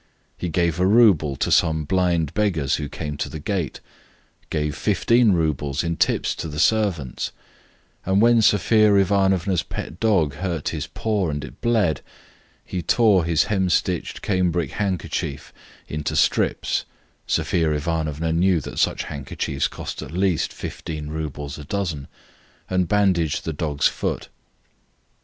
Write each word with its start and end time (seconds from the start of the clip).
He 0.35 0.49
gave 0.49 0.79
a 0.79 0.85
rouble 0.87 1.35
to 1.35 1.51
some 1.51 1.83
blind 1.85 2.33
beggars 2.33 2.77
who 2.77 2.89
came 2.89 3.17
to 3.17 3.29
the 3.29 3.37
gate, 3.39 3.79
gave 4.49 4.75
15 4.75 5.33
roubles 5.33 5.83
in 5.83 5.95
tips 5.95 6.33
to 6.37 6.47
the 6.47 6.57
servants, 6.57 7.31
and 8.03 8.19
when 8.19 8.41
Sophia 8.41 8.95
Ivanovna's 8.95 9.61
pet 9.61 9.99
dog 9.99 10.33
hurt 10.33 10.69
his 10.69 10.87
paw 10.87 11.29
and 11.29 11.43
it 11.45 11.61
bled, 11.61 12.01
he 12.65 12.81
tore 12.81 13.25
his 13.25 13.43
hemstitched 13.43 14.23
cambric 14.23 14.71
handkerchief 14.71 15.53
into 15.87 16.15
strips 16.15 16.83
(Sophia 17.27 17.69
Ivanovna 17.71 18.33
knew 18.33 18.59
that 18.59 18.79
such 18.79 19.03
handkerchiefs 19.03 19.67
cost 19.67 20.01
at 20.01 20.09
least 20.09 20.51
15 20.51 21.09
roubles 21.11 21.59
a 21.59 21.63
dozen) 21.63 22.07
and 22.71 22.87
bandaged 22.87 23.45
the 23.45 23.53
dog's 23.53 23.85
foot. 23.87 24.29